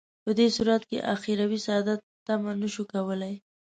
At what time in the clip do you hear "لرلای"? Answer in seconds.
2.93-3.35